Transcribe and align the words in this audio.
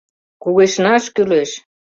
Кугешнаш 0.41 1.03
кӱлеш! 1.15 1.49